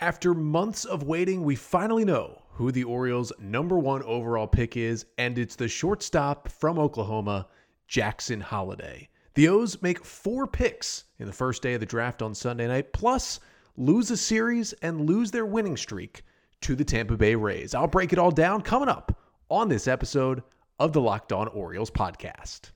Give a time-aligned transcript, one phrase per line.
[0.00, 5.04] After months of waiting, we finally know who the Orioles' number one overall pick is,
[5.18, 7.46] and it's the shortstop from Oklahoma,
[7.86, 9.10] Jackson Holliday.
[9.34, 12.94] The O's make four picks in the first day of the draft on Sunday night,
[12.94, 13.40] plus
[13.76, 16.22] lose a series and lose their winning streak
[16.62, 17.74] to the Tampa Bay Rays.
[17.74, 19.20] I'll break it all down coming up
[19.50, 20.42] on this episode
[20.78, 22.70] of the Locked On Orioles podcast.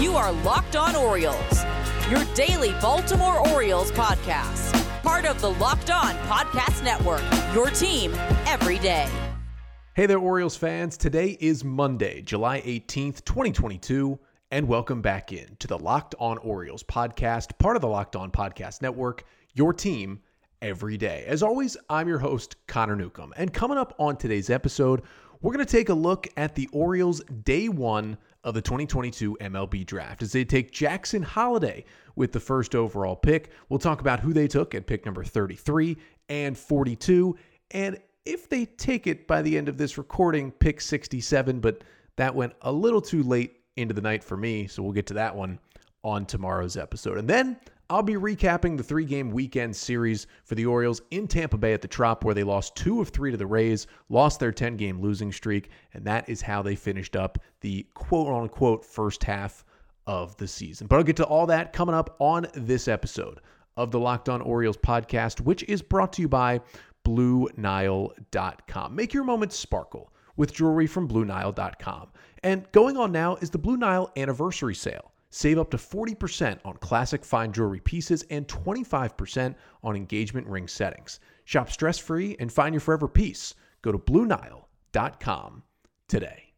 [0.00, 1.64] You are Locked On Orioles,
[2.10, 4.72] your daily Baltimore Orioles podcast.
[5.02, 7.22] Part of the Locked On Podcast Network,
[7.54, 8.12] your team
[8.46, 9.08] every day.
[9.94, 10.98] Hey there, Orioles fans.
[10.98, 14.18] Today is Monday, July 18th, 2022,
[14.50, 18.30] and welcome back in to the Locked On Orioles podcast, part of the Locked On
[18.30, 19.24] Podcast Network,
[19.54, 20.20] your team
[20.60, 21.24] every day.
[21.26, 23.32] As always, I'm your host, Connor Newcomb.
[23.36, 25.02] And coming up on today's episode,
[25.40, 29.84] we're going to take a look at the Orioles' day one of the 2022 MLB
[29.84, 33.50] draft as they take Jackson Holliday with the first overall pick.
[33.68, 35.96] We'll talk about who they took at pick number 33
[36.28, 37.36] and 42,
[37.72, 41.82] and if they take it by the end of this recording, pick 67, but
[42.16, 45.14] that went a little too late into the night for me, so we'll get to
[45.14, 45.58] that one
[46.02, 47.18] on tomorrow's episode.
[47.18, 47.58] And then
[47.90, 51.82] I'll be recapping the three game weekend series for the Orioles in Tampa Bay at
[51.82, 55.00] the Trop, where they lost two of three to the Rays, lost their 10 game
[55.00, 59.64] losing streak, and that is how they finished up the quote unquote first half
[60.06, 60.86] of the season.
[60.86, 63.40] But I'll get to all that coming up on this episode
[63.76, 66.60] of the Locked On Orioles podcast, which is brought to you by
[67.04, 68.96] BlueNile.com.
[68.96, 72.08] Make your moments sparkle with jewelry from BlueNile.com.
[72.42, 75.13] And going on now is the Blue Nile anniversary sale.
[75.36, 81.18] Save up to 40% on classic fine jewelry pieces and 25% on engagement ring settings.
[81.44, 83.52] Shop stress free and find your forever piece.
[83.82, 85.64] Go to BlueNile.com
[86.06, 86.52] today.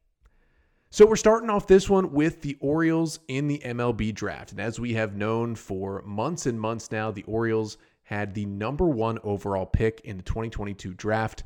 [0.91, 4.50] So we're starting off this one with the Orioles in the MLB draft.
[4.50, 8.91] And as we have known for months and months now, the Orioles had the number
[8.91, 11.44] one overall pick in the 2022 draft.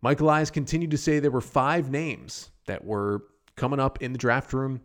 [0.00, 4.18] Michael Elias continued to say there were five names that were coming up in the
[4.18, 4.80] draft room.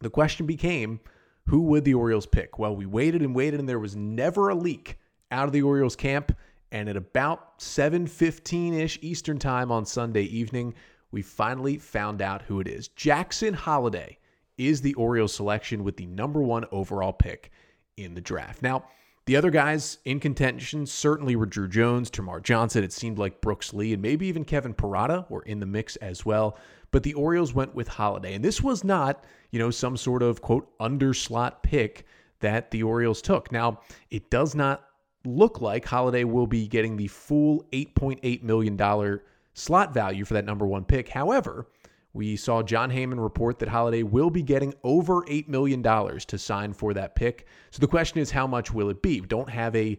[0.00, 1.00] The question became,
[1.46, 2.58] who would the Orioles pick?
[2.58, 4.98] Well, we waited and waited, and there was never a leak
[5.30, 6.36] out of the Orioles camp.
[6.72, 10.74] And at about 7:15-ish Eastern time on Sunday evening,
[11.12, 12.88] we finally found out who it is.
[12.88, 14.18] Jackson Holliday
[14.58, 17.50] is the Orioles selection with the number one overall pick
[17.96, 18.62] in the draft.
[18.62, 18.84] Now,
[19.26, 22.84] the other guys in contention certainly were Drew Jones, Termarr Johnson.
[22.84, 26.26] It seemed like Brooks Lee and maybe even Kevin Parada were in the mix as
[26.26, 26.58] well.
[26.90, 28.34] But the Orioles went with Holliday.
[28.34, 32.06] And this was not, you know, some sort of quote underslot pick
[32.40, 33.50] that the Orioles took.
[33.50, 33.80] Now,
[34.10, 34.84] it does not
[35.24, 39.20] look like Holliday will be getting the full $8.8 million
[39.54, 41.08] slot value for that number one pick.
[41.08, 41.66] However,
[42.14, 46.72] we saw Jon Heyman report that Holliday will be getting over $8 million to sign
[46.72, 47.46] for that pick.
[47.72, 49.20] So the question is, how much will it be?
[49.20, 49.98] We don't have a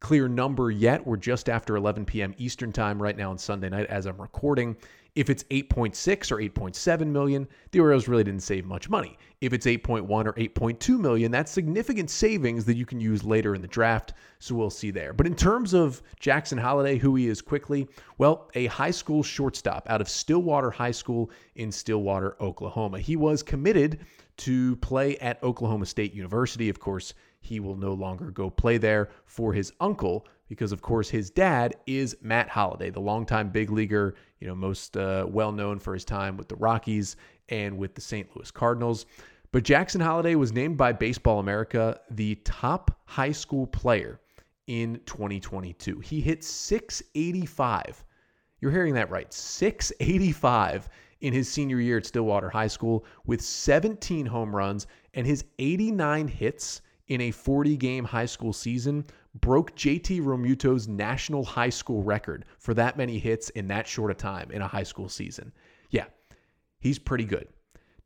[0.00, 1.04] clear number yet.
[1.04, 2.32] We're just after 11 p.m.
[2.38, 4.76] Eastern time right now on Sunday night as I'm recording.
[5.18, 9.18] If it's 8.6 or 8.7 million, the Orioles really didn't save much money.
[9.40, 13.60] If it's 8.1 or 8.2 million, that's significant savings that you can use later in
[13.60, 14.12] the draft.
[14.38, 15.12] So we'll see there.
[15.12, 19.90] But in terms of Jackson Holliday, who he is quickly, well, a high school shortstop
[19.90, 23.00] out of Stillwater High School in Stillwater, Oklahoma.
[23.00, 23.98] He was committed
[24.36, 26.68] to play at Oklahoma State University.
[26.68, 31.08] Of course, he will no longer go play there for his uncle because, of course,
[31.08, 35.78] his dad is Matt Holliday, the longtime big leaguer, you know, most uh, well known
[35.78, 37.16] for his time with the Rockies
[37.50, 38.28] and with the St.
[38.34, 39.06] Louis Cardinals.
[39.52, 44.20] But Jackson Holliday was named by Baseball America the top high school player
[44.66, 46.00] in 2022.
[46.00, 48.04] He hit 685.
[48.60, 49.32] You're hearing that right.
[49.32, 50.88] 685
[51.20, 56.28] in his senior year at Stillwater High School with 17 home runs and his 89
[56.28, 59.04] hits in a 40 game high school season
[59.40, 64.14] broke JT Realmuto's national high school record for that many hits in that short a
[64.14, 65.52] time in a high school season.
[65.90, 66.06] Yeah,
[66.80, 67.48] he's pretty good.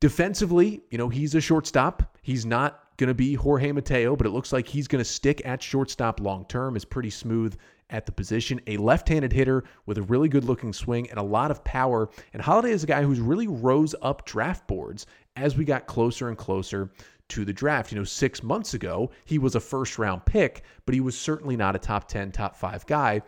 [0.01, 2.17] Defensively, you know, he's a shortstop.
[2.23, 5.43] He's not going to be Jorge Mateo, but it looks like he's going to stick
[5.45, 7.57] at shortstop long term, is pretty smooth
[7.91, 8.61] at the position.
[8.67, 12.11] A left handed hitter with a really good looking swing and a lot of power.
[12.33, 15.07] And Holliday is a guy who's really rose up draft boards
[15.37, 16.91] as we got closer and closer
[17.29, 17.93] to the draft.
[17.93, 21.57] You know, six months ago, he was a first round pick, but he was certainly
[21.57, 23.23] not a top 10, top five guy.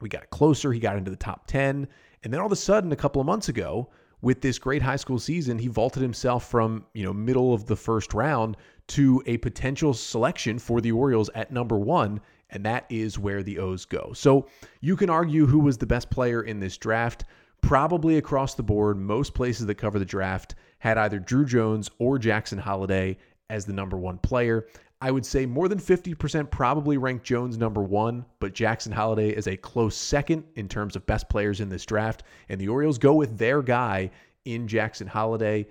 [0.00, 1.88] We got closer, he got into the top 10.
[2.22, 3.90] And then all of a sudden, a couple of months ago,
[4.24, 7.76] with this great high school season, he vaulted himself from, you know, middle of the
[7.76, 8.56] first round
[8.88, 12.20] to a potential selection for the Orioles at number one.
[12.50, 14.12] And that is where the O's go.
[14.14, 14.46] So
[14.80, 17.24] you can argue who was the best player in this draft.
[17.60, 22.18] Probably across the board, most places that cover the draft had either Drew Jones or
[22.18, 23.16] Jackson Holliday
[23.48, 24.66] as the number one player.
[25.00, 29.46] I would say more than 50% probably rank Jones number one, but Jackson Holliday is
[29.46, 32.24] a close second in terms of best players in this draft.
[32.50, 34.10] And the Orioles go with their guy
[34.44, 35.68] in Jackson Holliday.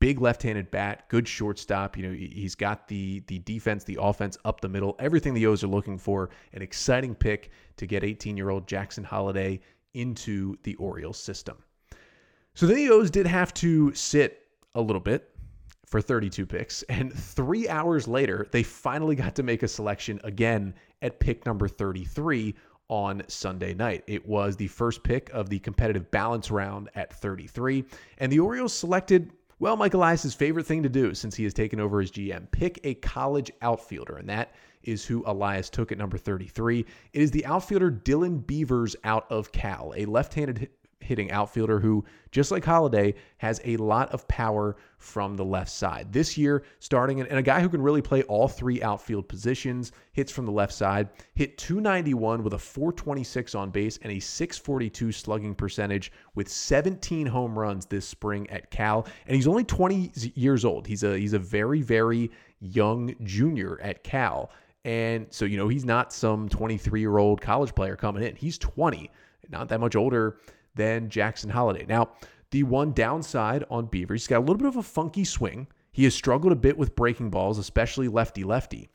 [0.00, 1.96] Big left-handed bat, good shortstop.
[1.96, 5.64] You know, he's got the the defense, the offense up the middle, everything the O's
[5.64, 6.28] are looking for.
[6.52, 9.60] An exciting pick to get 18-year-old Jackson Holliday
[9.94, 11.56] into the Orioles system.
[12.54, 14.41] So the O's did have to sit
[14.74, 15.28] a little bit
[15.86, 16.82] for 32 picks.
[16.84, 21.68] And three hours later, they finally got to make a selection again at pick number
[21.68, 22.54] 33
[22.88, 24.04] on Sunday night.
[24.06, 27.84] It was the first pick of the competitive balance round at 33.
[28.18, 31.80] And the Orioles selected, well, Mike Elias' favorite thing to do since he has taken
[31.80, 34.16] over as GM pick a college outfielder.
[34.16, 36.84] And that is who Elias took at number 33.
[37.12, 40.70] It is the outfielder Dylan Beavers out of Cal, a left handed
[41.02, 46.12] hitting outfielder who, just like Holliday, has a lot of power from the left side.
[46.12, 50.30] This year, starting and a guy who can really play all three outfield positions, hits
[50.30, 55.54] from the left side, hit 291 with a 426 on base and a 642 slugging
[55.54, 59.06] percentage with 17 home runs this spring at Cal.
[59.26, 60.86] And he's only 20 years old.
[60.86, 64.50] He's a he's a very very young junior at Cal.
[64.84, 68.34] And so, you know, he's not some 23 year old college player coming in.
[68.34, 69.10] He's 20,
[69.50, 70.38] not that much older
[70.74, 71.86] than Jackson Holliday.
[71.88, 72.10] Now,
[72.50, 75.66] the one downside on Beaver, he's got a little bit of a funky swing.
[75.92, 78.90] He has struggled a bit with breaking balls, especially lefty lefty.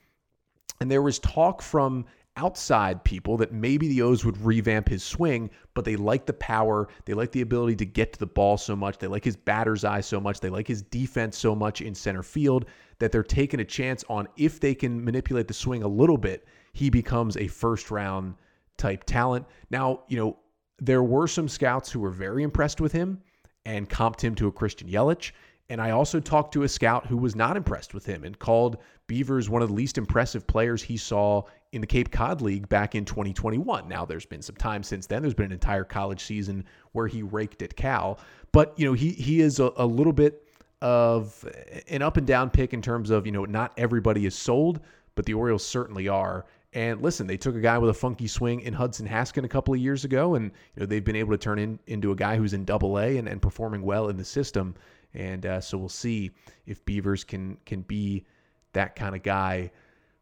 [0.79, 2.05] And there was talk from
[2.37, 6.87] outside people that maybe the O's would revamp his swing, but they like the power.
[7.05, 8.99] They like the ability to get to the ball so much.
[8.99, 10.39] They like his batter's eye so much.
[10.39, 12.65] They like his defense so much in center field
[12.99, 16.47] that they're taking a chance on if they can manipulate the swing a little bit,
[16.73, 18.35] he becomes a first round
[18.77, 19.45] type talent.
[19.71, 20.37] Now, you know,
[20.79, 23.21] there were some scouts who were very impressed with him
[23.65, 25.31] and comped him to a Christian Yelich.
[25.69, 28.77] And I also talked to a scout who was not impressed with him and called
[29.07, 31.43] Beavers one of the least impressive players he saw
[31.73, 33.87] in the Cape Cod League back in 2021.
[33.87, 35.21] Now, there's been some time since then.
[35.21, 36.63] There's been an entire college season
[36.93, 38.19] where he raked at Cal.
[38.53, 40.47] But, you know, he, he is a, a little bit
[40.81, 41.43] of
[41.89, 44.79] an up and down pick in terms of, you know, not everybody is sold,
[45.15, 46.45] but the Orioles certainly are.
[46.73, 49.73] And listen, they took a guy with a funky swing in Hudson Haskin a couple
[49.73, 52.35] of years ago, and you know they've been able to turn in into a guy
[52.35, 54.75] who's in Double A and, and performing well in the system.
[55.13, 56.31] And uh, so we'll see
[56.65, 58.25] if Beavers can can be
[58.73, 59.71] that kind of guy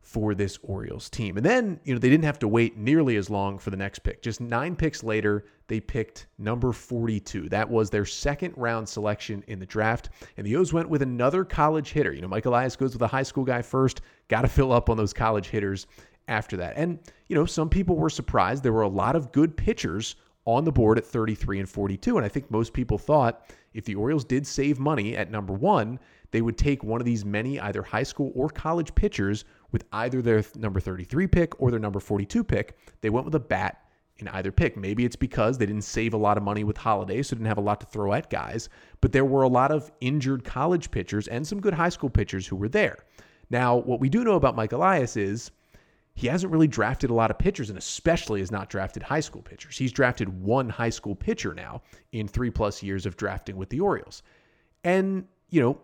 [0.06, 1.36] for this Orioles team.
[1.36, 4.00] And then, you know, they didn't have to wait nearly as long for the next
[4.00, 4.22] pick.
[4.22, 7.50] Just nine picks later, they picked number 42.
[7.50, 10.10] That was their second round selection in the draft.
[10.38, 12.14] And the O's went with another college hitter.
[12.14, 14.92] You know, Mike Elias goes with a high school guy first, got to fill up
[14.92, 15.88] on those college hitters
[16.28, 16.74] after that.
[16.76, 18.64] And, you know, some people were surprised.
[18.64, 22.18] There were a lot of good pitchers on the board at 33 and 42.
[22.18, 26.00] And I think most people thought if the Orioles did save money at number one,
[26.32, 30.22] they would take one of these many either high school or college pitchers with either
[30.22, 32.78] their number 33 pick or their number 42 pick.
[33.02, 33.82] They went with a bat
[34.18, 34.78] in either pick.
[34.78, 37.58] Maybe it's because they didn't save a lot of money with Holliday, so didn't have
[37.58, 38.70] a lot to throw at guys.
[39.02, 42.48] But there were a lot of injured college pitchers and some good high school pitchers
[42.48, 42.98] who were there.
[43.50, 45.52] Now, what we do know about Mike Elias is
[46.16, 49.42] he hasn't really drafted a lot of pitchers, and especially has not drafted high school
[49.42, 49.78] pitchers.
[49.78, 51.82] He's drafted one high school pitcher now
[52.14, 54.24] in three plus years of drafting with the Orioles.
[54.86, 55.78] And, you know,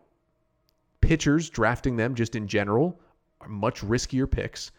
[1.02, 2.98] pitchers, drafting them just in general,
[3.42, 4.72] are much riskier picks.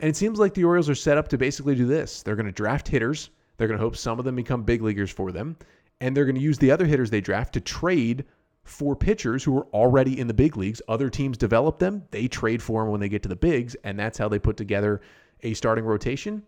[0.00, 2.22] And it seems like the Orioles are set up to basically do this.
[2.22, 3.30] They're going to draft hitters.
[3.56, 5.56] They're going to hope some of them become big leaguers for them.
[6.02, 8.26] And they're going to use the other hitters they draft to trade
[8.68, 10.82] for pitchers who are already in the big leagues.
[10.88, 13.98] Other teams develop them, they trade for them when they get to the bigs, and
[13.98, 15.00] that's how they put together
[15.42, 16.42] a starting rotation.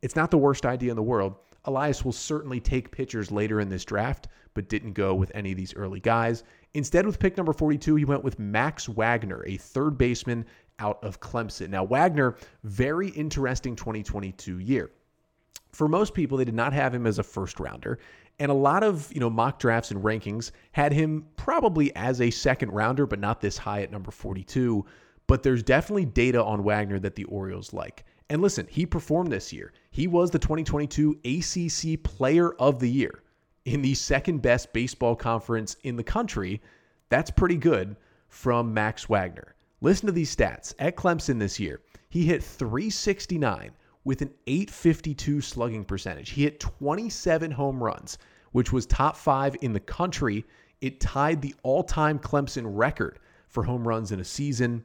[0.00, 1.34] It's not the worst idea in the world.
[1.64, 5.56] Elias will certainly take pitchers later in this draft, but didn't go with any of
[5.56, 6.44] these early guys.
[6.74, 10.44] Instead, with pick number 42, he went with Max Wagner, a third baseman
[10.78, 11.70] out of Clemson.
[11.70, 14.90] Now, Wagner, very interesting 2022 year.
[15.72, 17.98] For most people, they did not have him as a first rounder.
[18.38, 22.30] And a lot of, you know, mock drafts and rankings had him probably as a
[22.30, 24.84] second rounder, but not this high at number 42.
[25.26, 28.04] But there's definitely data on Wagner that the Orioles like.
[28.28, 29.72] And listen, he performed this year.
[29.90, 33.22] He was the 2022 ACC Player of the Year
[33.64, 36.60] in the second best baseball conference in the country.
[37.08, 37.96] That's pretty good
[38.28, 39.54] from Max Wagner.
[39.80, 40.74] Listen to these stats.
[40.78, 43.70] At Clemson this year, he hit 369
[44.04, 46.30] with an 852 slugging percentage.
[46.30, 48.18] He hit 27 home runs,
[48.52, 50.44] which was top five in the country.
[50.80, 53.18] It tied the all time Clemson record
[53.48, 54.84] for home runs in a season.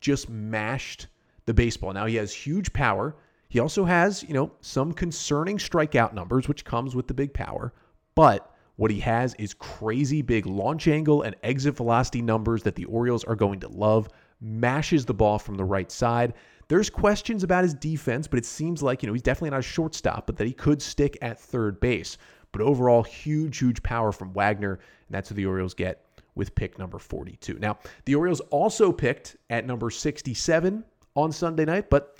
[0.00, 1.06] Just mashed
[1.46, 1.92] the baseball.
[1.92, 3.16] Now he has huge power.
[3.48, 7.72] He also has, you know, some concerning strikeout numbers, which comes with the big power.
[8.16, 12.84] But what he has is crazy big launch angle and exit velocity numbers that the
[12.86, 14.08] Orioles are going to love.
[14.38, 16.34] mashes the ball from the right side.
[16.68, 19.62] There's questions about his defense, but it seems like, you know, he's definitely not a
[19.62, 22.18] shortstop, but that he could stick at third base.
[22.52, 26.04] But overall, huge, huge power from Wagner, and that's what the Orioles get
[26.34, 27.58] with pick number 42.
[27.58, 32.18] Now, the Orioles also picked at number 67 on Sunday night, but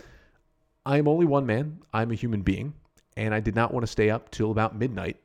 [0.85, 1.81] I am only one man.
[1.93, 2.73] I'm a human being,
[3.17, 5.17] and I did not want to stay up till about midnight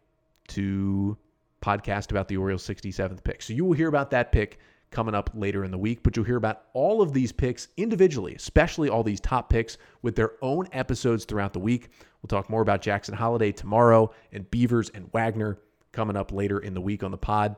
[0.50, 1.18] to
[1.62, 3.42] podcast about the Orioles' 67th pick.
[3.42, 4.60] So you will hear about that pick
[4.92, 8.36] coming up later in the week, but you'll hear about all of these picks individually,
[8.36, 11.90] especially all these top picks with their own episodes throughout the week.
[12.22, 15.60] We'll talk more about Jackson Holliday tomorrow and Beavers and Wagner
[15.92, 17.56] coming up later in the week on the pod.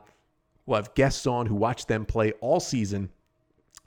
[0.66, 3.10] We'll have guests on who watch them play all season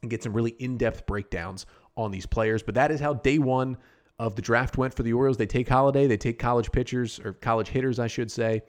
[0.02, 2.62] and get some really in depth breakdowns on these players.
[2.62, 3.78] But that is how day one
[4.20, 5.38] of the draft went for the Orioles.
[5.38, 8.62] They take Holliday, they take college pitchers, or college hitters, I should say.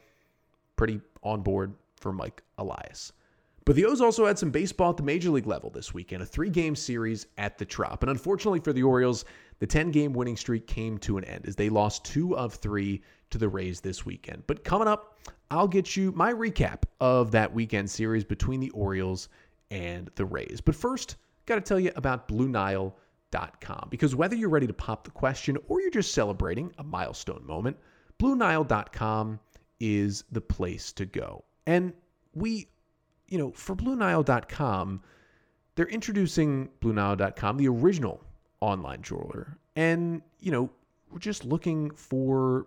[0.76, 3.12] Pretty on board for Mike Elias.
[3.68, 6.24] But the O's also had some baseball at the major league level this weekend, a
[6.24, 8.02] three game series at the Trop.
[8.02, 9.26] And unfortunately for the Orioles,
[9.58, 13.02] the 10 game winning streak came to an end as they lost two of three
[13.28, 14.44] to the Rays this weekend.
[14.46, 15.18] But coming up,
[15.50, 19.28] I'll get you my recap of that weekend series between the Orioles
[19.70, 20.62] and the Rays.
[20.62, 25.10] But first, got to tell you about BlueNile.com because whether you're ready to pop the
[25.10, 27.76] question or you're just celebrating a milestone moment,
[28.18, 29.38] BlueNile.com
[29.78, 31.44] is the place to go.
[31.66, 31.92] And
[32.32, 32.68] we,
[33.28, 35.02] you know, for BlueNile.com,
[35.74, 38.24] they're introducing BlueNile.com, the original
[38.60, 39.58] online jeweler.
[39.76, 40.70] And, you know,
[41.10, 42.66] we're just looking for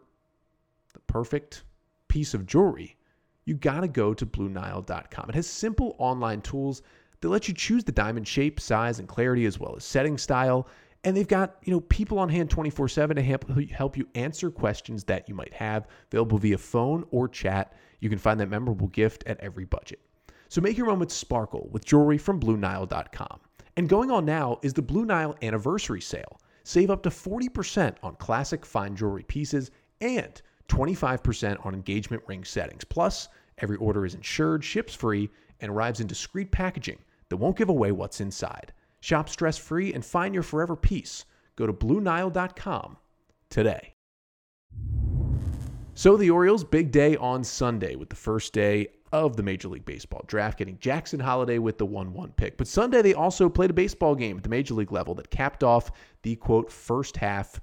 [0.93, 1.63] the perfect
[2.07, 2.97] piece of jewelry,
[3.45, 5.29] you got to go to BlueNile.com.
[5.29, 6.81] It has simple online tools
[7.21, 10.67] that let you choose the diamond shape, size, and clarity, as well as setting style.
[11.03, 15.03] And they've got you know people on hand 24/7 to help help you answer questions
[15.05, 17.73] that you might have, available via phone or chat.
[18.01, 19.99] You can find that memorable gift at every budget.
[20.51, 23.39] So make your moment sparkle with jewelry from BlueNile.com.
[23.77, 26.41] And going on now is the Blue Nile anniversary sale.
[26.65, 32.83] Save up to 40% on classic fine jewelry pieces and 25% on engagement ring settings.
[32.83, 33.29] Plus,
[33.59, 35.29] every order is insured, ships free,
[35.61, 38.73] and arrives in discreet packaging that won't give away what's inside.
[38.99, 41.23] Shop stress free and find your forever piece.
[41.55, 42.97] Go to BlueNile.com
[43.49, 43.93] today.
[45.93, 49.85] So, the Orioles' big day on Sunday with the first day of the Major League
[49.85, 52.57] Baseball draft, getting Jackson Holliday with the 1 1 pick.
[52.57, 55.63] But Sunday, they also played a baseball game at the Major League level that capped
[55.63, 55.91] off
[56.23, 57.59] the quote first half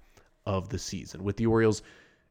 [0.46, 1.82] of the season, with the Orioles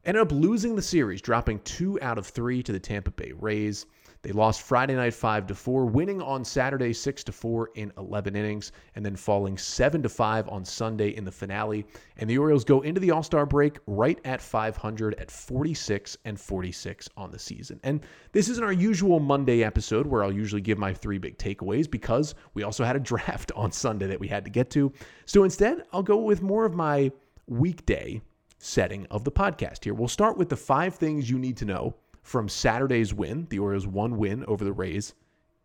[0.04, 3.86] ended up losing the series, dropping two out of three to the Tampa Bay Rays.
[4.22, 8.34] They lost Friday night 5 to 4, winning on Saturday 6 to 4 in 11
[8.34, 11.86] innings and then falling 7 to 5 on Sunday in the finale.
[12.16, 17.08] And the Orioles go into the All-Star break right at 500 at 46 and 46
[17.16, 17.78] on the season.
[17.84, 21.88] And this isn't our usual Monday episode where I'll usually give my three big takeaways
[21.88, 24.92] because we also had a draft on Sunday that we had to get to.
[25.26, 27.12] So instead, I'll go with more of my
[27.46, 28.20] weekday
[28.58, 29.94] setting of the podcast here.
[29.94, 31.94] We'll start with the five things you need to know
[32.28, 35.14] from Saturday's win, the Orioles' one win over the Rays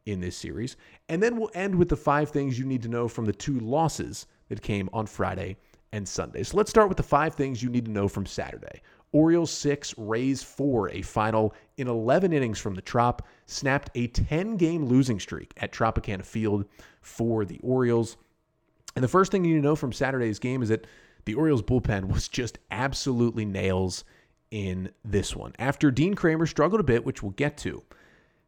[0.06, 0.78] in this series.
[1.10, 3.60] And then we'll end with the five things you need to know from the two
[3.60, 5.58] losses that came on Friday
[5.92, 6.42] and Sunday.
[6.44, 8.82] So let's start with the five things you need to know from Saturday.
[9.12, 14.56] Orioles 6, Rays 4, a final in 11 innings from the Trop, snapped a 10
[14.56, 16.64] game losing streak at Tropicana Field
[17.02, 18.16] for the Orioles.
[18.96, 20.88] And the first thing you need to know from Saturday's game is that
[21.26, 24.06] the Orioles bullpen was just absolutely nails
[24.54, 25.52] in this one.
[25.58, 27.82] After Dean Kremer struggled a bit, which we'll get to,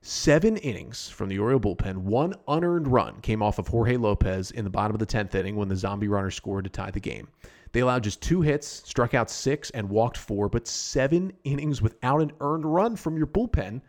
[0.02, 4.64] seven innings from the Oriole bullpen, one unearned run came off of Jorge Lopez in
[4.64, 7.28] the bottom of the 10th inning when the zombie runner scored to tie the game.
[7.72, 12.22] They allowed just two hits, struck out six, and walked four, but seven innings without
[12.22, 13.82] an earned run from your bullpen.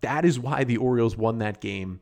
[0.00, 2.00] That is why the Orioles won that game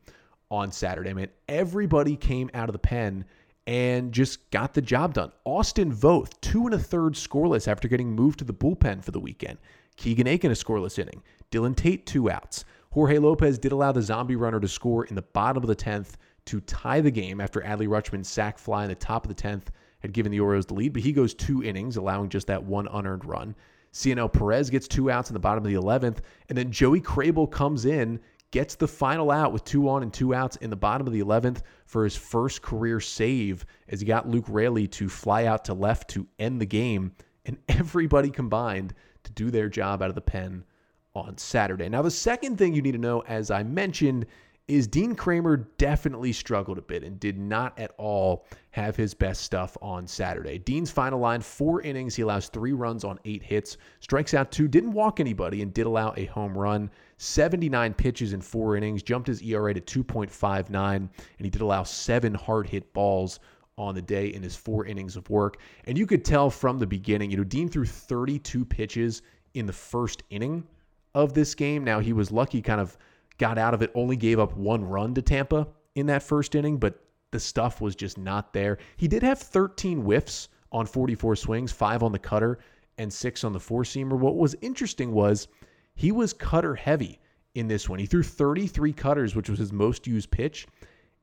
[0.49, 1.09] on Saturday.
[1.09, 3.25] I Man, everybody came out of the pen
[3.71, 5.31] and just got the job done.
[5.45, 9.19] Austin Voth, two and a third scoreless after getting moved to the bullpen for the
[9.19, 9.57] weekend.
[9.95, 11.23] Keegan Akin, a scoreless inning.
[11.51, 12.65] Dylan Tate, two outs.
[12.91, 16.15] Jorge Lopez did allow the zombie runner to score in the bottom of the 10th
[16.47, 19.67] to tie the game after Adley Rutschman's sac fly in the top of the 10th
[20.01, 22.89] had given the Orioles the lead, but he goes two innings, allowing just that one
[22.91, 23.55] unearned run.
[23.93, 26.17] Cionel Perez gets two outs in the bottom of the 11th,
[26.49, 28.19] and then Joey Krehbiel comes in,
[28.51, 31.21] gets the final out with two on and two outs in the bottom of the
[31.21, 35.73] 11th for his first career save as he got Luke Raley to fly out to
[35.73, 37.13] left to end the game.
[37.45, 38.93] And everybody combined
[39.23, 40.65] to do their job out of the pen
[41.13, 41.89] on Saturday.
[41.89, 44.25] Now, the second thing you need to know, as I mentioned,
[44.67, 49.41] is Dean Kremer definitely struggled a bit and did not at all have his best
[49.41, 50.57] stuff on Saturday.
[50.57, 52.15] Dean's final line, four innings.
[52.15, 55.85] He allows three runs on eight hits, strikes out two, didn't walk anybody, and did
[55.85, 56.89] allow a home run.
[57.17, 62.33] 79 pitches in four innings, jumped his ERA to 2.59, and he did allow seven
[62.33, 63.39] hard hit balls
[63.77, 65.57] on the day in his four innings of work.
[65.85, 69.21] And you could tell from the beginning, you know, Dean threw 32 pitches
[69.53, 70.65] in the first inning
[71.13, 71.83] of this game.
[71.83, 72.97] Now, he was lucky, kind of
[73.37, 76.77] got out of it, only gave up one run to Tampa in that first inning,
[76.77, 78.77] but the stuff was just not there.
[78.97, 82.59] He did have 13 whiffs on 44 swings, five on the cutter
[82.97, 84.17] and six on the four seamer.
[84.17, 85.47] What was interesting was
[85.95, 87.19] he was cutter heavy
[87.55, 87.99] in this one.
[87.99, 90.67] He threw 33 cutters, which was his most used pitch,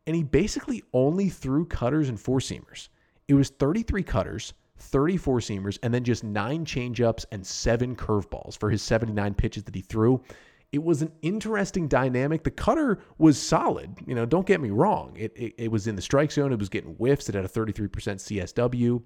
[0.06, 2.88] and he basically only threw cutters and four seamers.
[3.28, 8.70] It was 33 cutters, 34 seamers, and then just nine changeups and seven curveballs for
[8.70, 10.22] his 79 pitches that he threw.
[10.70, 12.44] It was an interesting dynamic.
[12.44, 13.96] The cutter was solid.
[14.06, 15.14] You know, don't get me wrong.
[15.16, 16.52] It, it, it was in the strike zone.
[16.52, 17.28] It was getting whiffs.
[17.28, 19.02] It had a 33% CSW.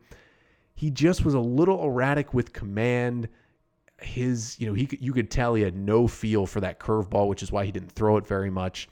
[0.75, 3.29] He just was a little erratic with command.
[4.01, 7.43] His, you know, he you could tell he had no feel for that curveball, which
[7.43, 8.89] is why he didn't throw it very much.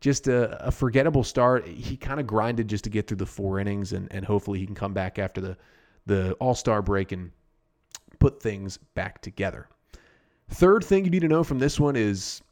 [0.00, 1.66] Just a, a forgettable start.
[1.66, 4.66] He kind of grinded just to get through the four innings, and and hopefully he
[4.66, 5.56] can come back after the
[6.06, 7.32] the All Star break and
[8.20, 9.68] put things back together.
[10.52, 12.42] Third thing you need to know from this one is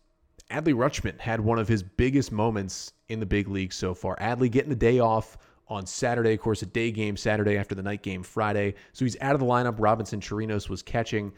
[0.50, 4.16] Adley Rutschman had one of his biggest moments in the big league so far.
[4.16, 5.37] Adley getting the day off
[5.69, 8.75] on Saturday, of course, a day game Saturday after the night game Friday.
[8.92, 9.76] So he's out of the lineup.
[9.78, 11.30] Robinson Chirinos was catching.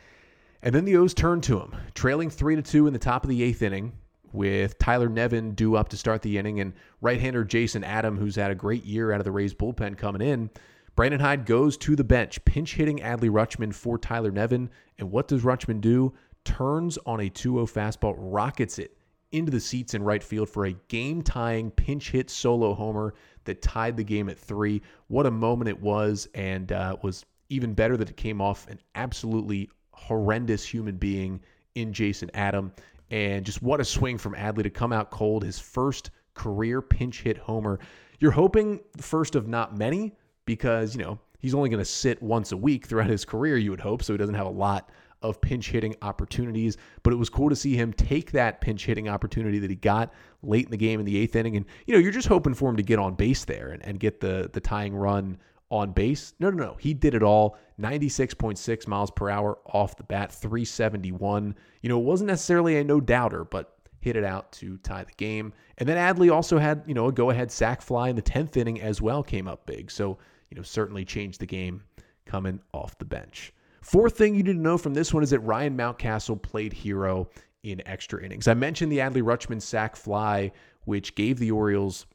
[0.63, 3.29] And then the O's turned to him, trailing 3 to 2 in the top of
[3.29, 3.93] the eighth inning
[4.33, 8.37] with Tyler Nevin due up to start the inning and right hander Jason Adam, who's
[8.37, 10.49] had a great year out of the Rays bullpen coming in.
[10.95, 14.71] Brandon Hyde goes to the bench, pinch hitting Adley Rutschman for Tyler Nevin.
[14.99, 16.13] And what does Rutschman do?
[16.45, 18.97] Turns on a 2 0 fastball, rockets it
[19.33, 23.63] into the seats in right field for a game tying pinch hit solo homer that
[23.63, 24.83] tied the game at three.
[25.09, 28.79] What a moment it was, and uh, was even better that it came off an
[28.95, 31.41] absolutely horrendous human being
[31.75, 32.73] in Jason Adam.
[33.11, 37.23] And just what a swing from Adley to come out cold, his first career pinch
[37.23, 37.79] hit homer.
[38.21, 42.53] You're hoping first of not many because, you know, he's only going to sit once
[42.53, 44.91] a week throughout his career, you would hope, so he doesn't have a lot
[45.23, 46.77] of pinch hitting opportunities.
[47.03, 50.13] But it was cool to see him take that pinch hitting opportunity that he got
[50.43, 51.57] late in the game in the eighth inning.
[51.57, 54.01] And, you know, you're just hoping for him to get on base there and, and
[54.01, 55.39] get the, the tying run
[55.71, 56.35] on base.
[56.39, 56.77] No, no, no.
[56.79, 57.57] He did it all.
[57.81, 61.57] 96.6 miles per hour off the bat, 371.
[61.81, 65.13] You know, it wasn't necessarily a no doubter, but hit it out to tie the
[65.17, 65.53] game.
[65.79, 68.57] And then Adley also had, you know, a go ahead sac fly in the 10th
[68.57, 69.91] inning as well, came up big.
[69.91, 70.19] So,
[70.51, 71.83] you know, certainly changed the game
[72.27, 73.55] coming off the bench.
[73.83, 77.29] Fourth thing you need to know from this one is that Ryan Mountcastle played hero
[77.65, 78.47] in extra innings.
[78.47, 80.53] I mentioned the Adley Rutschman sac fly,
[80.85, 82.07] which gave the Orioles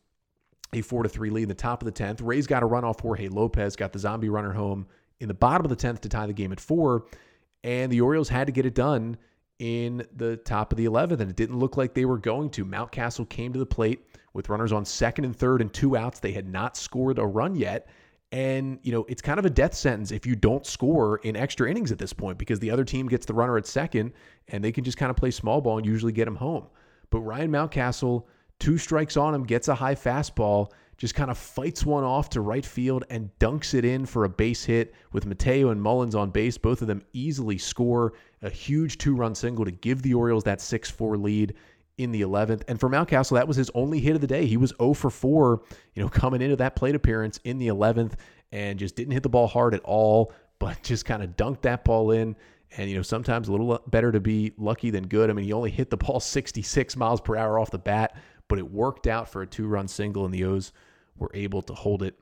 [0.73, 2.21] a four to three lead in the top of the tenth.
[2.21, 4.87] Rays got a run off Jorge Lopez, got the zombie runner home
[5.19, 7.05] in the bottom of the tenth to tie the game at four,
[7.63, 9.17] and the Orioles had to get it done
[9.59, 12.63] in the top of the 11th, and it didn't look like they were going to.
[12.65, 16.19] Mountcastle came to the plate with runners on second and third and two outs.
[16.19, 17.87] They had not scored a run yet,
[18.31, 21.69] and, you know, it's kind of a death sentence if you don't score in extra
[21.69, 24.11] innings at this point because the other team gets the runner at second
[24.49, 26.67] and they can just kind of play small ball and usually get him home.
[27.09, 28.25] But Ryan Mountcastle,
[28.59, 32.41] two strikes on him, gets a high fastball, just kind of fights one off to
[32.41, 36.29] right field and dunks it in for a base hit with Mateo and Mullins on
[36.29, 36.57] base.
[36.57, 40.59] Both of them easily score a huge two run single to give the Orioles that
[40.59, 41.53] 6 4 lead
[41.97, 42.63] in the 11th.
[42.67, 44.45] And for Mountcastle, that was his only hit of the day.
[44.45, 45.61] He was 0 for 4,
[45.93, 48.13] you know, coming into that plate appearance in the 11th
[48.51, 51.83] and just didn't hit the ball hard at all, but just kind of dunked that
[51.83, 52.35] ball in.
[52.77, 55.29] And, you know, sometimes a little better to be lucky than good.
[55.29, 58.15] I mean, he only hit the ball 66 miles per hour off the bat,
[58.47, 60.73] but it worked out for a two run single, and the O's
[61.17, 62.15] were able to hold it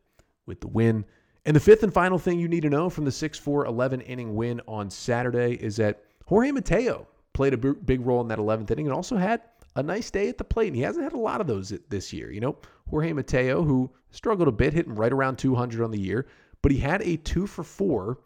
[0.45, 1.03] with the win.
[1.45, 4.01] And the fifth and final thing you need to know from the 6 4 11
[4.01, 8.71] inning win on Saturday is that Jorge Mateo played a big role in that 11th
[8.71, 9.41] inning and also had
[9.75, 10.67] a nice day at the plate.
[10.67, 12.31] And he hasn't had a lot of those this year.
[12.31, 12.57] You know,
[12.89, 16.27] Jorge Mateo, who struggled a bit, hitting right around 200 on the year,
[16.61, 18.19] but he had a two for four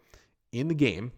[0.52, 1.12] in the game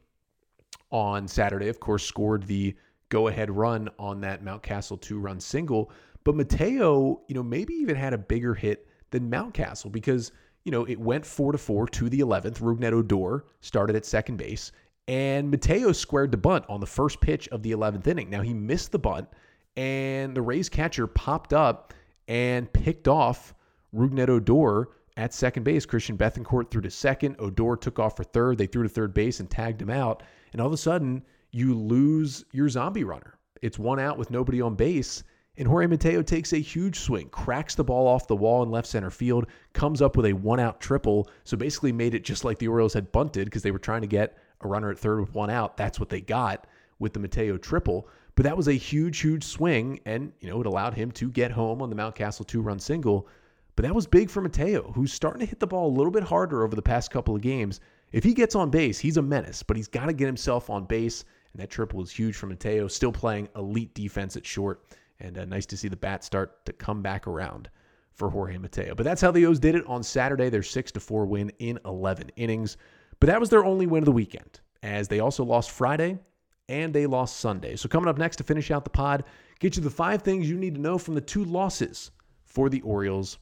[0.91, 1.69] on Saturday.
[1.69, 2.75] Of course, scored the
[3.09, 5.91] go ahead run on that Mountcastle two run single.
[6.25, 10.33] But Mateo, you know, maybe even had a bigger hit than Mountcastle because,
[10.65, 12.61] you know, it went four to four to the 11th.
[12.61, 14.73] Rougned Odor started at second base,
[15.09, 18.31] and Mateo squared the bunt on the first pitch of the 11th inning.
[18.31, 19.29] Now, he missed the bunt
[19.77, 21.95] and the Rays catcher popped up
[22.29, 23.55] and picked off
[23.95, 25.87] Rougned Odor at second base.
[25.87, 27.37] Christian Bethancourt threw to second.
[27.39, 28.59] Odor took off for third.
[28.59, 30.23] They threw to third base and tagged him out.
[30.53, 33.39] And all of a sudden, you lose your zombie runner.
[33.61, 35.23] It's one out with nobody on base.
[35.59, 38.89] And Jorge Mateo takes a huge swing, cracks the ball off the wall in left
[38.89, 41.29] center field, comes up with a one out triple.
[41.45, 44.07] So basically made it just like the Orioles had bunted because they were trying to
[44.07, 45.77] get a runner at third with one out.
[45.77, 46.67] That's what they got
[47.03, 48.09] with the Mateo triple.
[48.35, 50.01] But that was a huge, huge swing.
[50.07, 53.29] And, you know, it allowed him to get home on the Mountcastle two run single.
[53.77, 56.23] But that was big for Mateo, who's starting to hit the ball a little bit
[56.23, 57.81] harder over the past couple of games.
[58.13, 60.85] If he gets on base, he's a menace, but he's got to get himself on
[60.85, 61.25] base.
[61.53, 64.85] And that triple was huge for Mateo, still playing elite defense at short.
[65.21, 67.69] And uh, nice to see the bat start to come back around
[68.15, 68.95] for Jorge Mateo.
[68.95, 70.49] But that's how the O's did it on Saturday.
[70.49, 72.77] Their 6 to 4 win in 11 innings.
[73.21, 76.19] But that was their only win of the weekend, as they also lost Friday
[76.69, 77.77] and they lost Sunday.
[77.77, 79.25] So, coming up next to finish out the pod,
[79.59, 82.11] get you the five things you need to know from the two losses
[82.45, 83.39] for the Orioles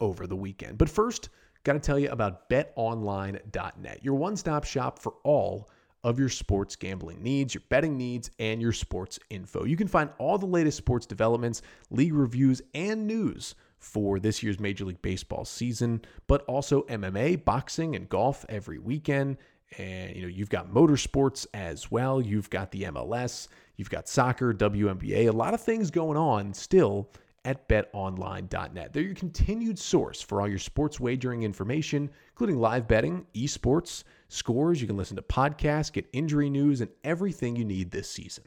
[0.00, 0.78] over the weekend.
[0.78, 1.28] But first,
[1.64, 5.68] got to tell you about betonline.net, your one stop shop for all
[6.04, 9.64] of your sports gambling needs, your betting needs, and your sports info.
[9.64, 14.60] You can find all the latest sports developments, league reviews, and news for this year's
[14.60, 19.38] Major League Baseball season, but also MMA, boxing, and golf every weekend.
[19.78, 22.20] And you know, you've got motorsports as well.
[22.20, 27.10] You've got the MLS, you've got soccer, WNBA, a lot of things going on still
[27.44, 28.92] at betonline.net.
[28.92, 34.80] They're your continued source for all your sports wagering information, including live betting, esports, scores.
[34.80, 38.44] You can listen to podcasts, get injury news, and everything you need this season.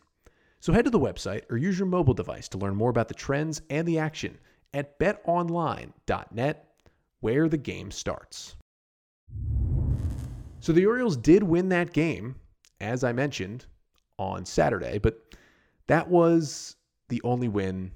[0.60, 3.14] So head to the website or use your mobile device to learn more about the
[3.14, 4.38] trends and the action
[4.74, 6.74] at betonline.net,
[7.20, 8.57] where the game starts.
[10.60, 12.36] So the Orioles did win that game,
[12.82, 13.66] as I mentioned,
[14.18, 15.36] on Saturday, but
[15.88, 16.76] that was
[17.10, 17.92] the only win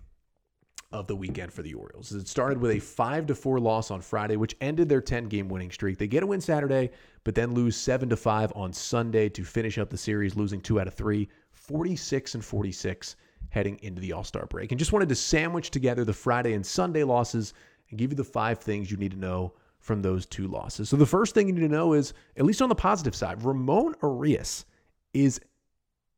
[0.92, 2.12] of the weekend for the Orioles.
[2.12, 5.48] It started with a 5 to 4 loss on Friday, which ended their 10 game
[5.48, 5.98] winning streak.
[5.98, 6.92] They get a win Saturday,
[7.24, 10.82] but then lose 7 to 5 on Sunday to finish up the series, losing 2
[10.82, 13.16] out of 3, 46 and 46
[13.50, 14.72] heading into the All-Star break.
[14.72, 17.54] And just wanted to sandwich together the Friday and Sunday losses
[17.90, 20.90] and give you the five things you need to know from those two losses.
[20.90, 23.44] So the first thing you need to know is at least on the positive side,
[23.44, 24.66] Ramon Urias
[25.14, 25.42] is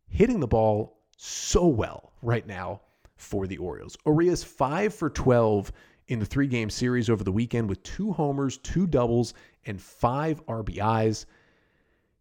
[0.09, 2.81] hitting the ball so well right now
[3.15, 3.97] for the Orioles.
[4.05, 5.71] Urias 5 for 12
[6.09, 9.33] in the three game series over the weekend with two homers, two doubles,
[9.65, 11.25] and five RBIs.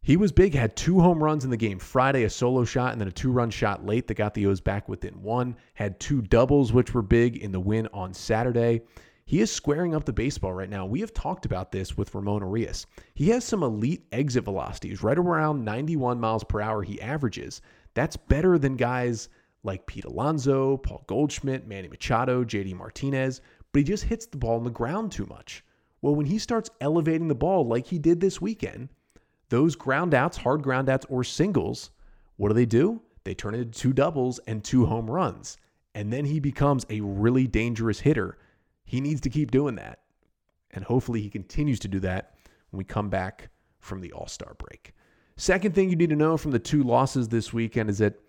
[0.00, 3.00] He was big, had two home runs in the game Friday, a solo shot, and
[3.00, 5.56] then a two run shot late that got the O's back within one.
[5.74, 8.82] Had two doubles, which were big in the win on Saturday.
[9.24, 10.84] He is squaring up the baseball right now.
[10.84, 12.86] We have talked about this with Ramon Urias.
[13.14, 17.62] He has some elite exit velocities, right around 91 miles per hour he averages.
[17.94, 19.28] That's better than guys
[19.62, 23.40] like Pete Alonso, Paul Goldschmidt, Manny Machado, JD Martinez,
[23.72, 25.64] but he just hits the ball on the ground too much.
[26.00, 28.88] Well, when he starts elevating the ball like he did this weekend,
[29.50, 31.90] those ground outs, hard ground outs, or singles,
[32.36, 33.00] what do they do?
[33.24, 35.58] They turn into two doubles and two home runs.
[35.94, 38.38] And then he becomes a really dangerous hitter.
[38.92, 40.00] He needs to keep doing that.
[40.72, 42.34] And hopefully he continues to do that
[42.70, 44.92] when we come back from the All Star break.
[45.38, 48.20] Second thing you need to know from the two losses this weekend is that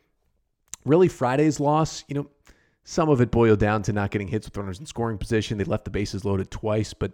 [0.86, 2.30] really Friday's loss, you know,
[2.86, 5.58] some of it boiled down to not getting hits with runners in scoring position.
[5.58, 7.12] They left the bases loaded twice, but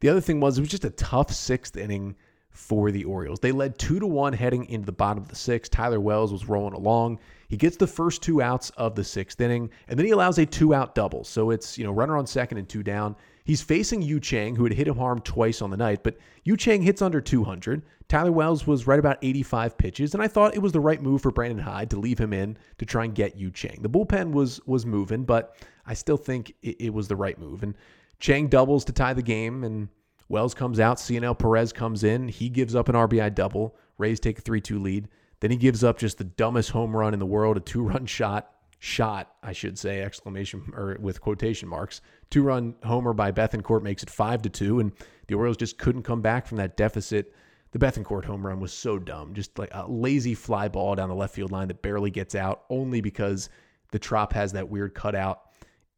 [0.00, 2.16] the other thing was it was just a tough sixth inning
[2.50, 3.40] for the Orioles.
[3.40, 5.72] They led two to one heading into the bottom of the sixth.
[5.72, 7.18] Tyler Wells was rolling along.
[7.50, 10.46] He gets the first two outs of the sixth inning, and then he allows a
[10.46, 11.24] two-out double.
[11.24, 13.16] So it's you know runner on second and two down.
[13.42, 16.56] He's facing Yu Chang, who had hit him hard twice on the night, but Yu
[16.56, 17.82] Chang hits under 200.
[18.06, 21.22] Tyler Wells was right about 85 pitches, and I thought it was the right move
[21.22, 23.80] for Brandon Hyde to leave him in to try and get Yu Chang.
[23.82, 27.64] The bullpen was was moving, but I still think it, it was the right move.
[27.64, 27.74] And
[28.20, 29.88] Chang doubles to tie the game, and
[30.28, 31.00] Wells comes out.
[31.00, 32.28] Cionel Perez comes in.
[32.28, 33.74] He gives up an RBI double.
[33.98, 35.08] Rays take a 3 2 lead.
[35.40, 38.06] Then he gives up just the dumbest home run in the world, a two run
[38.06, 38.52] shot.
[38.82, 42.00] Shot, I should say, exclamation or with quotation marks.
[42.30, 44.92] Two run homer by Bethancourt makes it five to two, and
[45.26, 47.34] the Orioles just couldn't come back from that deficit.
[47.72, 51.14] The Bethancourt home run was so dumb, just like a lazy fly ball down the
[51.14, 53.50] left field line that barely gets out, only because
[53.92, 55.42] the Trop has that weird cutout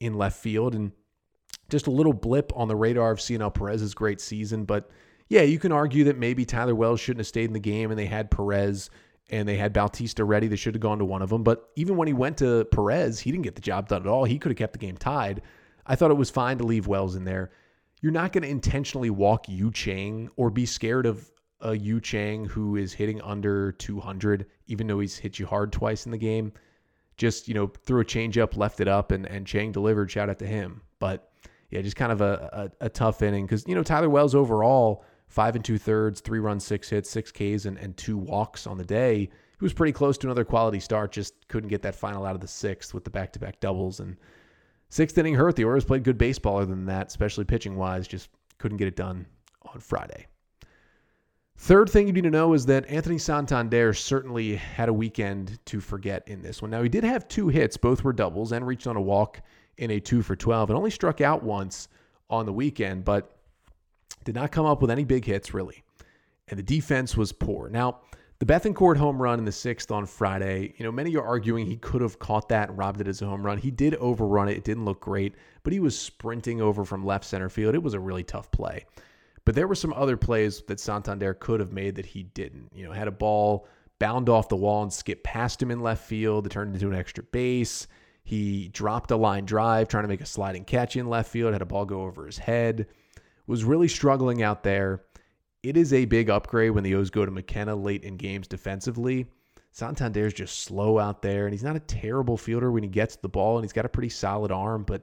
[0.01, 0.75] in left field.
[0.75, 0.91] And
[1.71, 4.65] just a little blip on the radar of Cionel Perez's great season.
[4.65, 4.91] But
[5.29, 7.99] yeah, you can argue that maybe Tyler Wells shouldn't have stayed in the game and
[7.99, 8.91] they had Perez
[9.33, 10.47] and they had Bautista ready.
[10.47, 11.43] They should have gone to one of them.
[11.43, 14.25] But even when he went to Perez, he didn't get the job done at all.
[14.25, 15.41] He could have kept the game tied.
[15.87, 17.51] I thought it was fine to leave Wells in there.
[18.03, 22.45] You're not going to intentionally walk Yu Chang or be scared of a Yu Chang
[22.45, 26.53] who is hitting under 200, even though he's hit you hard twice in the game.
[27.17, 30.11] Just, you know, threw a changeup, left it up, and, and Chang delivered.
[30.11, 30.83] Shout out to him.
[30.99, 31.31] But
[31.71, 35.05] yeah, just kind of a, a, a tough inning because, you know, Tyler Wells overall,
[35.33, 38.77] five and two thirds, three runs, six hits, six Ks, and, and two walks on
[38.77, 39.21] the day.
[39.21, 42.43] He was pretty close to another quality start, just couldn't get that final out of
[42.43, 44.01] the sixth with the back to back doubles.
[44.01, 44.19] And
[44.91, 45.57] sixth inning hurt.
[45.57, 48.97] The Orioles played good baseball other than that, especially pitching wise, just couldn't get it
[48.97, 49.25] done
[49.73, 50.27] on Friday.
[51.57, 55.81] Third thing you need to know is that Anthony Santander certainly had a weekend to
[55.81, 56.71] forget in this one.
[56.71, 59.41] Now, he did have two hits, both were doubles, and reached on a walk
[59.79, 61.89] in a two for 12 and only struck out once
[62.29, 63.39] on the weekend, but
[64.25, 65.83] did not come up with any big hits, really.
[66.49, 67.69] And the defense was poor.
[67.69, 68.01] Now,
[68.39, 71.77] the Bethancourt home run in the sixth on Friday, you know, many are arguing he
[71.77, 73.57] could have caught that and robbed it as a home run.
[73.57, 74.57] He did overrun it.
[74.57, 77.77] It didn't look great, but he was sprinting over from left center field.
[77.77, 78.85] It was a really tough play.
[79.45, 82.73] But there were some other plays that Santander could have made that he didn't.
[82.75, 83.67] You know, had a ball
[83.99, 86.47] bound off the wall and skip past him in left field.
[86.47, 87.87] It turned into an extra base.
[88.25, 91.63] He dropped a line drive trying to make a sliding catch in left field, had
[91.63, 92.89] a ball go over his head.
[93.47, 95.03] Was really struggling out there.
[95.63, 99.27] It is a big upgrade when the O's go to McKenna late in games defensively.
[99.73, 103.29] Santander's just slow out there, and he's not a terrible fielder when he gets the
[103.29, 105.03] ball, and he's got a pretty solid arm, but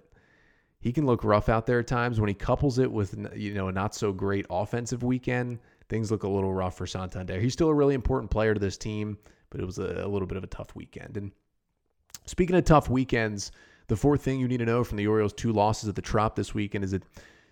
[0.80, 2.20] he can look rough out there at times.
[2.20, 6.24] When he couples it with you know a not so great offensive weekend, things look
[6.24, 7.40] a little rough for Santander.
[7.40, 9.18] He's still a really important player to this team,
[9.50, 11.18] but it was a, a little bit of a tough weekend.
[11.18, 11.32] And
[12.26, 13.52] speaking of tough weekends,
[13.88, 16.36] the fourth thing you need to know from the Orioles' two losses at the Trop
[16.36, 17.04] this weekend is that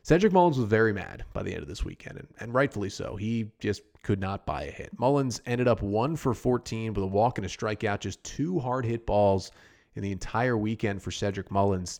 [0.07, 3.17] Cedric Mullins was very mad by the end of this weekend, and, and rightfully so.
[3.17, 4.97] He just could not buy a hit.
[4.97, 8.85] Mullins ended up one for 14 with a walk and a strikeout, just two hard
[8.85, 9.51] hit balls
[9.95, 11.99] in the entire weekend for Cedric Mullins.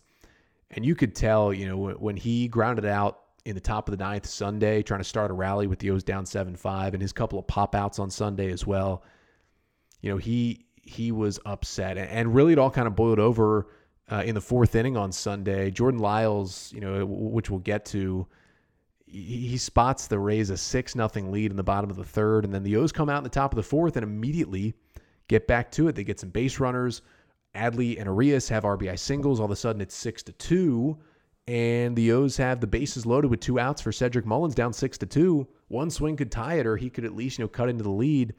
[0.70, 4.02] And you could tell, you know, when he grounded out in the top of the
[4.02, 7.12] ninth Sunday, trying to start a rally with the O's down 7 5, and his
[7.12, 9.02] couple of pop outs on Sunday as well,
[10.00, 11.98] you know, he he was upset.
[11.98, 13.66] And really, it all kind of boiled over
[14.10, 15.70] uh, in the fourth inning on Sunday.
[15.70, 18.26] Jordan Lyles, you know, which we'll get to,
[19.06, 22.44] he, spots the Rays a 6 nothing lead in the bottom of the third.
[22.44, 24.74] And then the O's come out in the top of the fourth and immediately
[25.28, 25.94] get back to it.
[25.94, 27.02] They get some base runners.
[27.54, 29.40] Adley and Urias have RBI singles.
[29.40, 30.98] All of a sudden, it's six to two,
[31.46, 34.98] and the O's have the bases loaded with two outs for Cedric Mullins down six
[34.98, 35.48] to two.
[35.68, 37.90] One swing could tie it, or he could at least you know cut into the
[37.90, 38.34] lead.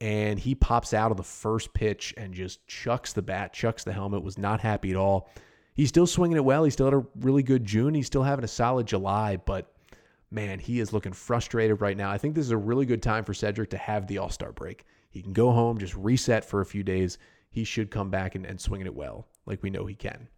[0.00, 3.92] And he pops out of the first pitch and just chucks the bat, chucks the
[3.92, 4.22] helmet.
[4.22, 5.30] Was not happy at all.
[5.74, 6.64] He's still swinging it well.
[6.64, 7.94] He still had a really good June.
[7.94, 9.72] He's still having a solid July, but
[10.30, 12.10] man, he is looking frustrated right now.
[12.10, 14.52] I think this is a really good time for Cedric to have the All Star
[14.52, 14.84] break.
[15.10, 17.18] He can go home, just reset for a few days,
[17.50, 20.28] he should come back and, and swing it well, like we know he can.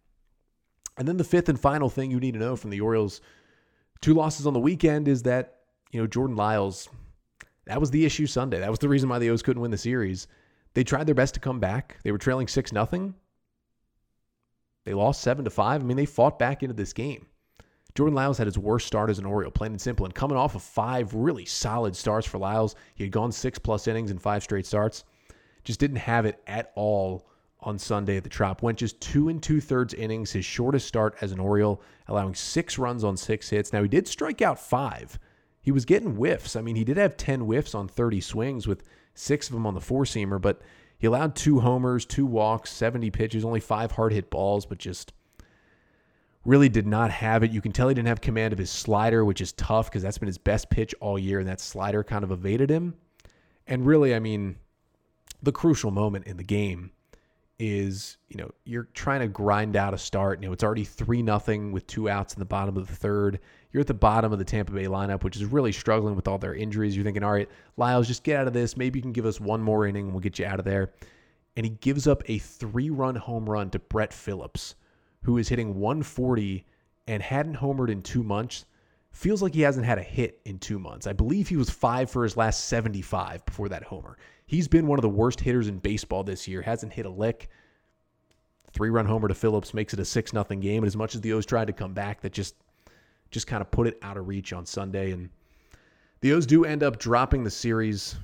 [0.97, 3.21] And then the fifth and final thing you need to know from the Orioles'
[4.01, 6.89] two losses on the weekend is that, you know, Jordan Lyles,
[7.67, 8.59] that was the issue Sunday.
[8.59, 10.27] That was the reason why the O's couldn't win the series.
[10.73, 11.97] They tried their best to come back.
[12.03, 13.15] They were trailing 6 nothing.
[14.85, 15.81] They lost 7 to 5.
[15.81, 17.27] I mean, they fought back into this game.
[17.95, 20.05] Jordan Lyles had his worst start as an Oriole, plain and simple.
[20.05, 23.87] And coming off of five really solid starts for Lyles, he had gone six plus
[23.87, 25.03] innings in five straight starts
[25.67, 27.27] just didn't have it at all
[27.59, 28.61] on Sunday at the Trop.
[28.61, 32.77] Went just two and two thirds innings, his shortest start as an Oriole, allowing six
[32.77, 33.73] runs on six hits.
[33.73, 35.19] Now, he did strike out five.
[35.67, 36.55] He was getting whiffs.
[36.55, 39.73] I mean, he did have 10 whiffs on 30 swings with six of them on
[39.73, 40.61] the four seamer, but
[40.97, 45.11] he allowed two homers, two walks, 70 pitches, only five hard hit balls, but just
[46.45, 47.51] really did not have it.
[47.51, 50.17] You can tell he didn't have command of his slider, which is tough because that's
[50.17, 52.93] been his best pitch all year, and that slider kind of evaded him.
[53.67, 54.55] And really, I mean,
[55.43, 56.91] the crucial moment in the game
[57.59, 60.41] is you know you're trying to grind out a start.
[60.41, 63.39] You know it's already three nothing with two outs in the bottom of the third.
[63.71, 66.37] You're at the bottom of the Tampa Bay lineup, which is really struggling with all
[66.37, 66.95] their injuries.
[66.95, 68.77] You're thinking, all right, Lyles, just get out of this.
[68.77, 70.93] Maybe you can give us one more inning and we'll get you out of there.
[71.55, 74.75] And he gives up a three-run home run to Brett Phillips,
[75.23, 76.65] who is hitting 140
[77.07, 78.65] and hadn't homered in two months.
[79.17, 81.07] Feels like he hasn't had a hit in two months.
[81.07, 84.15] I believe he was five for his last 75 before that homer.
[84.45, 86.61] He's been one of the worst hitters in baseball this year.
[86.61, 87.49] Hasn't hit a lick.
[88.73, 90.83] Three run homer to Phillips makes it a six nothing game.
[90.83, 92.57] And as much as the O's tried to come back, that just
[93.31, 95.09] just kind of put it out of reach on Sunday.
[95.09, 95.31] And
[96.21, 98.17] the O's do end up dropping the series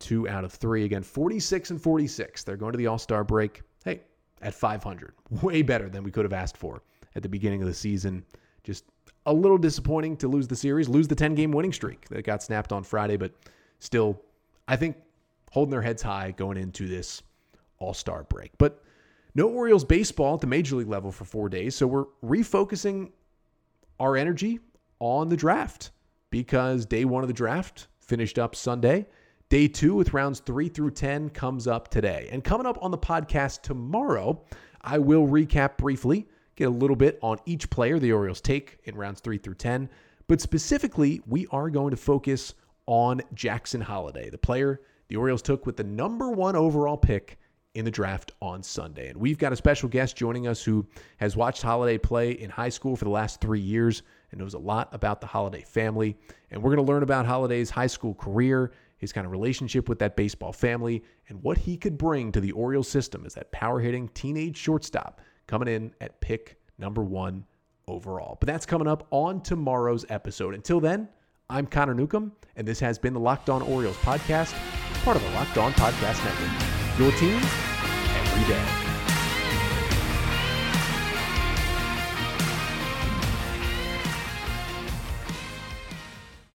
[0.00, 0.84] two out of three.
[0.84, 2.42] Again, 46 and 46.
[2.42, 3.62] They're going to the All Star break.
[3.84, 4.00] Hey,
[4.40, 5.12] at 500.
[5.40, 6.82] Way better than we could have asked for
[7.14, 8.24] at the beginning of the season.
[8.64, 8.86] Just
[9.26, 12.42] a little disappointing to lose the series, lose the 10 game winning streak that got
[12.42, 13.32] snapped on Friday, but
[13.78, 14.20] still,
[14.68, 14.96] I think
[15.50, 17.22] holding their heads high going into this
[17.78, 18.50] All Star break.
[18.58, 18.82] But
[19.34, 21.74] no Orioles baseball at the major league level for four days.
[21.74, 23.10] So we're refocusing
[23.98, 24.60] our energy
[24.98, 25.90] on the draft
[26.30, 29.06] because day one of the draft finished up Sunday.
[29.48, 32.28] Day two with rounds three through 10 comes up today.
[32.32, 34.42] And coming up on the podcast tomorrow,
[34.80, 36.26] I will recap briefly,
[36.62, 39.88] get a little bit on each player the Orioles take in rounds three through 10.
[40.28, 42.54] But specifically, we are going to focus
[42.86, 47.38] on Jackson Holliday, the player the Orioles took with the number one overall pick
[47.74, 49.08] in the draft on Sunday.
[49.08, 52.68] And we've got a special guest joining us who has watched Holliday play in high
[52.68, 56.16] school for the last three years and knows a lot about the Holliday family.
[56.50, 59.98] And we're going to learn about Holliday's high school career, his kind of relationship with
[59.98, 63.80] that baseball family, and what he could bring to the Orioles system as that power
[63.80, 67.44] hitting teenage shortstop coming in at pick number one
[67.88, 68.36] overall.
[68.40, 70.54] But that's coming up on tomorrow's episode.
[70.54, 71.08] Until then,
[71.50, 74.54] I'm Connor Newcomb, and this has been the Locked On Orioles podcast,
[75.04, 76.98] part of the Locked On Podcast Network.
[76.98, 77.40] Your team
[78.16, 78.91] every day.